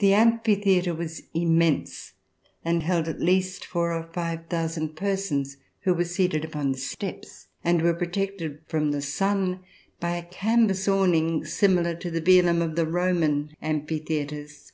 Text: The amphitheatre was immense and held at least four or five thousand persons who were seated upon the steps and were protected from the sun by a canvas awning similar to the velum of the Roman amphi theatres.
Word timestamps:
The 0.00 0.12
amphitheatre 0.12 0.92
was 0.94 1.22
immense 1.32 2.12
and 2.62 2.82
held 2.82 3.08
at 3.08 3.22
least 3.22 3.64
four 3.64 3.90
or 3.94 4.02
five 4.12 4.48
thousand 4.50 4.96
persons 4.96 5.56
who 5.80 5.94
were 5.94 6.04
seated 6.04 6.44
upon 6.44 6.72
the 6.72 6.78
steps 6.78 7.46
and 7.64 7.80
were 7.80 7.94
protected 7.94 8.60
from 8.66 8.90
the 8.90 9.00
sun 9.00 9.60
by 9.98 10.16
a 10.16 10.26
canvas 10.26 10.86
awning 10.86 11.46
similar 11.46 11.94
to 11.94 12.10
the 12.10 12.20
velum 12.20 12.60
of 12.60 12.76
the 12.76 12.86
Roman 12.86 13.56
amphi 13.62 13.98
theatres. 13.98 14.72